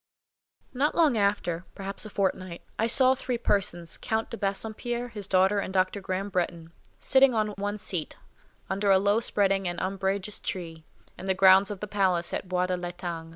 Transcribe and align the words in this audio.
Not 0.73 0.95
long 0.95 1.15
after, 1.15 1.63
perhaps 1.75 2.07
a 2.07 2.09
fortnight, 2.09 2.63
I 2.79 2.87
saw 2.87 3.13
three 3.13 3.37
persons, 3.37 3.97
Count 4.01 4.31
de 4.31 4.37
Bassompierre, 4.37 5.09
his 5.09 5.27
daughter, 5.27 5.59
and 5.59 5.71
Dr. 5.71 6.01
Graham 6.01 6.29
Bretton, 6.29 6.71
sitting 6.97 7.35
on 7.35 7.49
one 7.49 7.77
seat, 7.77 8.15
under 8.67 8.89
a 8.89 8.97
low 8.97 9.19
spreading 9.19 9.67
and 9.67 9.79
umbrageous 9.79 10.39
tree, 10.39 10.85
in 11.19 11.25
the 11.27 11.35
grounds 11.35 11.69
of 11.69 11.81
the 11.81 11.87
palace 11.87 12.33
at 12.33 12.49
Bois 12.49 12.65
l'Etang. 12.73 13.29